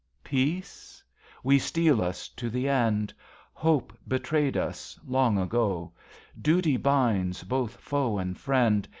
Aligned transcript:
Peace? 0.23 1.03
We 1.43 1.59
steel 1.59 2.01
us 2.01 2.27
to 2.29 2.49
the 2.49 2.67
end. 2.67 3.13
Hope 3.53 3.95
betrayed 4.07 4.57
us, 4.57 4.99
long 5.05 5.37
ago. 5.37 5.91
Duty 6.41 6.75
binds 6.75 7.43
both 7.43 7.75
foe 7.77 8.17
and 8.17 8.35
friend. 8.35 8.87